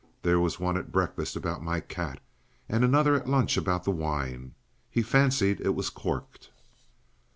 There 0.23 0.39
was 0.39 0.59
one 0.59 0.77
at 0.77 0.91
breakfast 0.91 1.35
about 1.35 1.61
my 1.61 1.79
cat 1.79 2.19
and 2.67 2.83
another 2.83 3.13
at 3.13 3.29
lunch 3.29 3.55
about 3.55 3.83
the 3.83 3.91
wine. 3.91 4.55
He 4.89 5.03
fancied 5.03 5.61
it 5.61 5.75
was 5.75 5.91
corked." 5.91 6.49